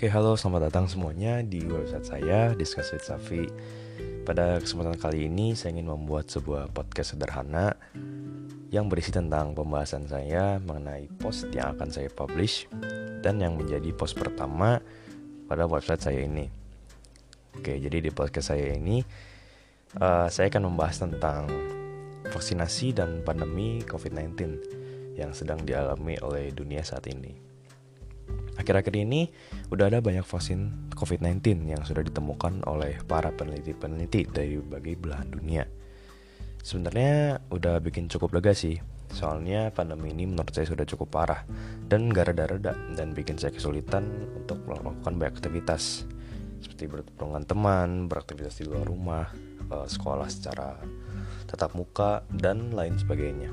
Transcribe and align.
Oke, 0.00 0.08
halo, 0.08 0.32
selamat 0.32 0.72
datang 0.72 0.88
semuanya 0.88 1.44
di 1.44 1.60
website 1.60 2.08
saya, 2.08 2.56
Discuss 2.56 2.96
with 2.96 3.04
Safi. 3.04 3.44
Pada 4.24 4.56
kesempatan 4.56 4.96
kali 4.96 5.28
ini, 5.28 5.52
saya 5.52 5.76
ingin 5.76 5.92
membuat 5.92 6.24
sebuah 6.32 6.72
podcast 6.72 7.12
sederhana 7.12 7.76
yang 8.72 8.88
berisi 8.88 9.12
tentang 9.12 9.52
pembahasan 9.52 10.08
saya 10.08 10.56
mengenai 10.64 11.04
post 11.20 11.52
yang 11.52 11.76
akan 11.76 11.92
saya 11.92 12.08
publish 12.08 12.64
dan 13.20 13.44
yang 13.44 13.60
menjadi 13.60 13.92
post 13.92 14.16
pertama 14.16 14.80
pada 15.44 15.68
website 15.68 16.00
saya 16.00 16.24
ini. 16.24 16.48
Oke, 17.60 17.76
jadi 17.76 18.00
di 18.00 18.08
podcast 18.08 18.56
saya 18.56 18.72
ini, 18.72 19.04
uh, 20.00 20.32
saya 20.32 20.48
akan 20.48 20.72
membahas 20.72 20.96
tentang 20.96 21.44
vaksinasi 22.24 22.96
dan 22.96 23.20
pandemi 23.20 23.84
COVID-19 23.84 24.32
yang 25.20 25.36
sedang 25.36 25.60
dialami 25.60 26.16
oleh 26.24 26.56
dunia 26.56 26.80
saat 26.80 27.04
ini. 27.04 27.49
Akhir-akhir 28.60 28.92
ini 28.92 29.32
udah 29.72 29.88
ada 29.88 30.04
banyak 30.04 30.20
vaksin 30.20 30.92
COVID-19 30.92 31.64
yang 31.64 31.80
sudah 31.80 32.04
ditemukan 32.04 32.68
oleh 32.68 33.00
para 33.08 33.32
peneliti-peneliti 33.32 34.28
dari 34.28 34.60
berbagai 34.60 35.00
belahan 35.00 35.28
dunia. 35.32 35.64
Sebenarnya 36.60 37.40
udah 37.48 37.80
bikin 37.80 38.12
cukup 38.12 38.36
lega 38.36 38.52
sih, 38.52 38.76
soalnya 39.16 39.72
pandemi 39.72 40.12
ini 40.12 40.28
menurut 40.28 40.52
saya 40.52 40.68
sudah 40.68 40.84
cukup 40.84 41.08
parah 41.08 41.40
dan 41.88 42.12
gak 42.12 42.36
reda-reda 42.36 42.76
dan 42.92 43.16
bikin 43.16 43.40
saya 43.40 43.48
kesulitan 43.48 44.04
untuk 44.36 44.60
melakukan 44.68 45.16
banyak 45.16 45.40
aktivitas 45.40 46.04
seperti 46.60 46.84
bertemu 46.92 47.40
teman, 47.48 47.88
beraktivitas 48.12 48.60
di 48.60 48.68
luar 48.68 48.84
rumah, 48.84 49.32
eh, 49.72 49.88
sekolah 49.88 50.28
secara 50.28 50.76
tatap 51.48 51.72
muka, 51.72 52.28
dan 52.28 52.76
lain 52.76 53.00
sebagainya. 53.00 53.48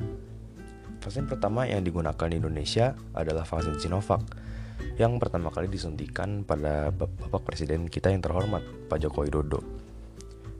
Vaksin 1.00 1.32
pertama 1.32 1.64
yang 1.64 1.88
digunakan 1.88 2.28
di 2.28 2.36
Indonesia 2.36 2.92
adalah 3.16 3.48
vaksin 3.48 3.80
Sinovac 3.80 4.28
yang 4.98 5.22
pertama 5.22 5.54
kali 5.54 5.70
disuntikan 5.70 6.42
pada 6.42 6.90
Bapak 6.90 7.46
Presiden 7.46 7.86
kita 7.86 8.10
yang 8.10 8.26
terhormat, 8.26 8.66
Pak 8.90 8.98
Joko 8.98 9.22
Widodo. 9.22 9.62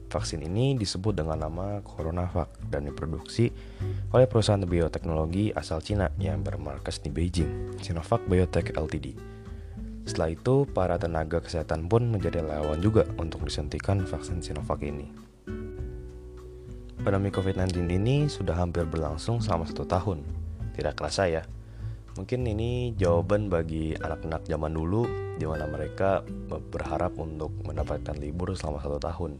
Vaksin 0.08 0.40
ini 0.40 0.78
disebut 0.78 1.12
dengan 1.12 1.36
nama 1.36 1.84
CoronaVac 1.84 2.70
dan 2.70 2.88
diproduksi 2.88 3.52
oleh 4.14 4.24
perusahaan 4.24 4.62
bioteknologi 4.62 5.52
asal 5.52 5.84
Cina 5.84 6.08
yang 6.16 6.40
bermarkas 6.40 7.02
di 7.02 7.12
Beijing, 7.12 7.76
Sinovac 7.82 8.24
Biotech 8.24 8.72
Ltd. 8.72 9.12
Setelah 10.08 10.32
itu, 10.32 10.64
para 10.64 10.96
tenaga 10.96 11.44
kesehatan 11.44 11.90
pun 11.90 12.08
menjadi 12.08 12.40
lawan 12.40 12.80
juga 12.80 13.04
untuk 13.20 13.44
disuntikan 13.44 14.00
vaksin 14.06 14.40
Sinovac 14.40 14.80
ini. 14.80 15.12
Pandemi 17.04 17.28
COVID-19 17.28 17.90
ini 17.90 18.30
sudah 18.30 18.56
hampir 18.56 18.88
berlangsung 18.88 19.44
selama 19.44 19.68
satu 19.68 19.84
tahun. 19.84 20.24
Tidak 20.72 20.96
kerasa 20.96 21.28
ya, 21.28 21.42
Mungkin 22.18 22.50
ini 22.50 22.98
jawaban 22.98 23.46
bagi 23.46 23.94
anak-anak 23.94 24.42
zaman 24.50 24.74
dulu 24.74 25.06
di 25.38 25.46
mana 25.46 25.70
mereka 25.70 26.26
berharap 26.50 27.14
untuk 27.14 27.54
mendapatkan 27.62 28.18
libur 28.18 28.58
selama 28.58 28.82
satu 28.82 28.98
tahun. 28.98 29.38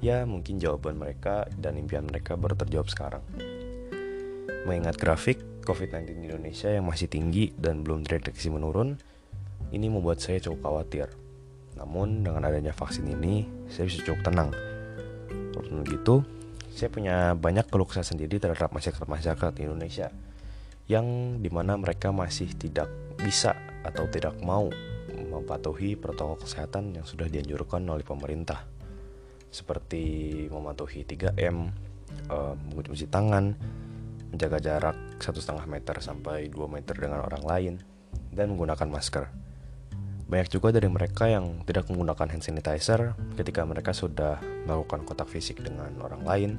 Ya, 0.00 0.24
mungkin 0.24 0.56
jawaban 0.56 0.96
mereka 0.96 1.44
dan 1.60 1.76
impian 1.76 2.08
mereka 2.08 2.40
baru 2.40 2.56
terjawab 2.56 2.88
sekarang. 2.88 3.20
Mengingat 4.64 4.96
grafik 4.96 5.44
COVID-19 5.60 6.24
di 6.24 6.26
Indonesia 6.32 6.72
yang 6.72 6.88
masih 6.88 7.04
tinggi 7.04 7.52
dan 7.52 7.84
belum 7.84 8.08
terdeteksi 8.08 8.48
menurun, 8.48 8.96
ini 9.68 9.92
membuat 9.92 10.24
saya 10.24 10.40
cukup 10.40 10.72
khawatir. 10.72 11.12
Namun 11.76 12.24
dengan 12.24 12.48
adanya 12.48 12.72
vaksin 12.72 13.12
ini, 13.12 13.44
saya 13.68 13.92
bisa 13.92 14.00
cukup 14.08 14.24
tenang. 14.24 14.48
Walaupun 15.52 15.84
begitu, 15.84 16.24
saya 16.72 16.88
punya 16.88 17.36
banyak 17.36 17.68
keluh 17.68 17.84
sendiri 17.92 18.40
terhadap 18.40 18.72
masyarakat-masyarakat 18.72 19.52
di 19.52 19.68
Indonesia 19.68 20.08
yang 20.90 21.38
di 21.38 21.46
mana 21.54 21.78
mereka 21.78 22.10
masih 22.10 22.50
tidak 22.58 22.90
bisa 23.14 23.54
atau 23.86 24.10
tidak 24.10 24.34
mau 24.42 24.66
mematuhi 25.14 25.94
protokol 25.94 26.42
kesehatan 26.42 26.98
yang 26.98 27.06
sudah 27.06 27.30
dianjurkan 27.30 27.86
oleh 27.86 28.02
pemerintah 28.02 28.66
seperti 29.50 30.46
mematuhi 30.50 31.06
3M, 31.06 31.70
uh, 32.30 32.54
mencuci 32.74 33.06
tangan, 33.06 33.54
menjaga 34.34 34.58
jarak 34.58 34.96
1,5 35.18 35.66
meter 35.66 35.96
sampai 36.02 36.50
2 36.50 36.58
meter 36.70 36.94
dengan 36.94 37.22
orang 37.26 37.42
lain, 37.42 37.74
dan 38.30 38.54
menggunakan 38.54 38.86
masker. 38.86 39.26
Banyak 40.30 40.48
juga 40.54 40.70
dari 40.70 40.86
mereka 40.86 41.26
yang 41.26 41.66
tidak 41.66 41.90
menggunakan 41.90 42.30
hand 42.30 42.46
sanitizer 42.46 43.18
ketika 43.34 43.66
mereka 43.66 43.90
sudah 43.90 44.38
melakukan 44.66 45.02
kontak 45.02 45.26
fisik 45.26 45.58
dengan 45.58 45.90
orang 45.98 46.22
lain 46.22 46.50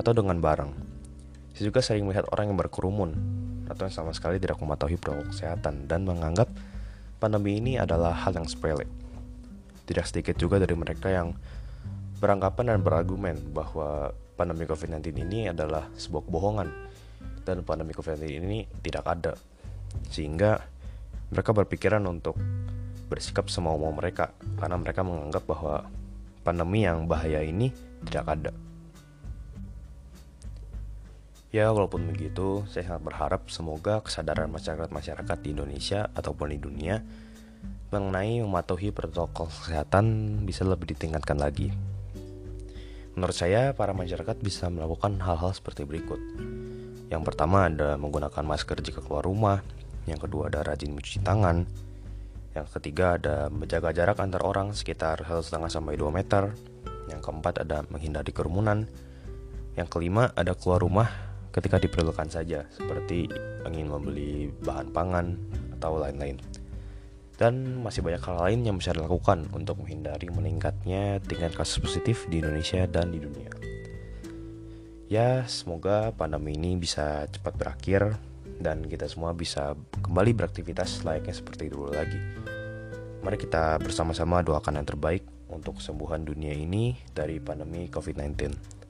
atau 0.00 0.16
dengan 0.16 0.40
barang. 0.40 0.72
Saya 1.52 1.68
juga 1.68 1.84
sering 1.84 2.08
melihat 2.08 2.24
orang 2.32 2.48
yang 2.48 2.58
berkerumun 2.58 3.43
atau 3.68 3.88
yang 3.88 3.94
sama 3.94 4.12
sekali 4.12 4.36
tidak 4.36 4.60
mematuhi 4.60 5.00
protokol 5.00 5.30
kesehatan 5.32 5.88
dan 5.88 6.04
menganggap 6.04 6.48
pandemi 7.18 7.56
ini 7.56 7.80
adalah 7.80 8.12
hal 8.12 8.36
yang 8.36 8.44
sepele. 8.44 8.84
Tidak 9.84 10.04
sedikit 10.04 10.36
juga 10.36 10.60
dari 10.60 10.72
mereka 10.76 11.12
yang 11.12 11.36
beranggapan 12.20 12.76
dan 12.76 12.80
berargumen 12.80 13.52
bahwa 13.52 14.12
pandemi 14.34 14.64
COVID-19 14.64 15.24
ini 15.24 15.52
adalah 15.52 15.88
sebuah 15.96 16.24
kebohongan 16.24 16.68
dan 17.44 17.60
pandemi 17.64 17.92
COVID-19 17.92 18.24
ini 18.40 18.58
tidak 18.80 19.04
ada. 19.04 19.32
Sehingga 20.08 20.60
mereka 21.30 21.50
berpikiran 21.52 22.04
untuk 22.08 22.36
bersikap 23.08 23.52
semau-mau 23.52 23.92
mereka 23.92 24.32
karena 24.56 24.76
mereka 24.80 25.04
menganggap 25.04 25.44
bahwa 25.44 25.84
pandemi 26.40 26.88
yang 26.88 27.04
bahaya 27.04 27.44
ini 27.44 27.72
tidak 28.08 28.24
ada. 28.28 28.63
Ya, 31.54 31.70
walaupun 31.70 32.10
begitu, 32.10 32.66
saya 32.66 32.82
sangat 32.82 33.14
berharap 33.14 33.46
semoga 33.46 34.02
kesadaran 34.02 34.50
masyarakat-masyarakat 34.50 35.38
di 35.38 35.54
Indonesia 35.54 36.10
ataupun 36.10 36.50
di 36.50 36.58
dunia 36.58 36.98
mengenai 37.94 38.42
mematuhi 38.42 38.90
protokol 38.90 39.46
kesehatan 39.46 40.34
bisa 40.42 40.66
lebih 40.66 40.90
ditingkatkan 40.90 41.38
lagi. 41.38 41.70
Menurut 43.14 43.38
saya, 43.38 43.70
para 43.70 43.94
masyarakat 43.94 44.34
bisa 44.42 44.66
melakukan 44.66 45.14
hal-hal 45.22 45.54
seperti 45.54 45.86
berikut. 45.86 46.18
Yang 47.06 47.22
pertama 47.22 47.70
ada 47.70 47.94
menggunakan 48.02 48.42
masker 48.42 48.82
jika 48.82 48.98
keluar 48.98 49.22
rumah, 49.22 49.62
yang 50.10 50.18
kedua 50.18 50.50
ada 50.50 50.66
rajin 50.66 50.90
mencuci 50.90 51.22
tangan, 51.22 51.70
yang 52.50 52.66
ketiga 52.66 53.14
ada 53.14 53.46
menjaga 53.46 53.94
jarak 53.94 54.18
antar 54.18 54.42
orang 54.42 54.74
sekitar 54.74 55.22
1,5 55.22 55.70
sampai 55.70 55.94
2 55.94 56.10
meter, 56.10 56.50
yang 57.14 57.22
keempat 57.22 57.62
ada 57.62 57.86
menghindari 57.94 58.34
kerumunan, 58.34 58.90
yang 59.78 59.86
kelima 59.86 60.34
ada 60.34 60.58
keluar 60.58 60.82
rumah 60.82 61.33
ketika 61.54 61.78
diperlukan 61.78 62.26
saja, 62.26 62.66
seperti 62.74 63.30
ingin 63.62 63.86
membeli 63.86 64.50
bahan 64.66 64.90
pangan 64.90 65.38
atau 65.78 66.02
lain-lain. 66.02 66.42
Dan 67.38 67.82
masih 67.82 68.02
banyak 68.02 68.22
hal 68.26 68.36
lain 68.42 68.60
yang 68.66 68.76
bisa 68.78 68.94
dilakukan 68.94 69.46
untuk 69.54 69.78
menghindari 69.82 70.30
meningkatnya 70.30 71.22
tingkat 71.22 71.54
kasus 71.54 71.78
positif 71.78 72.26
di 72.26 72.42
Indonesia 72.42 72.86
dan 72.90 73.14
di 73.14 73.22
dunia. 73.22 73.50
Ya, 75.06 75.46
semoga 75.46 76.10
pandemi 76.14 76.58
ini 76.58 76.74
bisa 76.74 77.26
cepat 77.30 77.54
berakhir 77.54 78.18
dan 78.58 78.86
kita 78.86 79.06
semua 79.06 79.34
bisa 79.34 79.74
kembali 80.02 80.34
beraktivitas 80.34 81.02
layaknya 81.06 81.34
seperti 81.34 81.70
dulu 81.70 81.90
lagi. 81.90 82.18
Mari 83.22 83.36
kita 83.38 83.78
bersama-sama 83.82 84.42
doakan 84.42 84.78
yang 84.82 84.86
terbaik 84.86 85.22
untuk 85.50 85.78
kesembuhan 85.78 86.22
dunia 86.26 86.54
ini 86.54 86.98
dari 87.14 87.38
pandemi 87.38 87.86
COVID-19. 87.90 88.83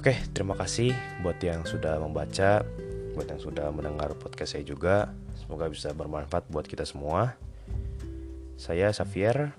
Oke, 0.00 0.16
terima 0.32 0.56
kasih 0.56 0.96
buat 1.20 1.36
yang 1.44 1.68
sudah 1.68 2.00
membaca, 2.00 2.64
buat 3.12 3.28
yang 3.28 3.36
sudah 3.36 3.68
mendengar 3.68 4.16
podcast 4.16 4.56
saya 4.56 4.64
juga. 4.64 5.12
Semoga 5.36 5.68
bisa 5.68 5.92
bermanfaat 5.92 6.48
buat 6.48 6.64
kita 6.64 6.88
semua. 6.88 7.36
Saya 8.56 8.96
Xavier, 8.96 9.52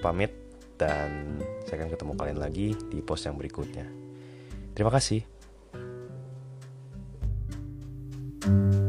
pamit 0.00 0.32
dan 0.80 1.36
saya 1.68 1.84
akan 1.84 1.92
ketemu 1.92 2.12
kalian 2.16 2.40
lagi 2.40 2.72
di 2.88 3.04
post 3.04 3.28
yang 3.28 3.36
berikutnya. 3.36 3.84
Terima 4.72 4.88
kasih. 4.88 5.28
thank 8.42 8.74
you 8.74 8.81